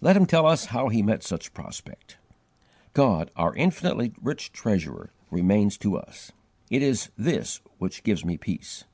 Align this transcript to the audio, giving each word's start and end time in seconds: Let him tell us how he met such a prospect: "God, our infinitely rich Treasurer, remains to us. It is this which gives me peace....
Let 0.00 0.16
him 0.16 0.24
tell 0.24 0.46
us 0.46 0.64
how 0.72 0.88
he 0.88 1.02
met 1.02 1.22
such 1.22 1.48
a 1.48 1.50
prospect: 1.50 2.16
"God, 2.94 3.30
our 3.36 3.54
infinitely 3.54 4.14
rich 4.22 4.52
Treasurer, 4.52 5.10
remains 5.30 5.76
to 5.76 5.98
us. 5.98 6.32
It 6.70 6.80
is 6.82 7.10
this 7.18 7.60
which 7.76 8.02
gives 8.02 8.24
me 8.24 8.38
peace.... 8.38 8.84